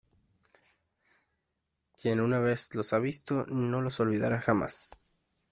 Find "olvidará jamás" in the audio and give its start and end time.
3.99-4.93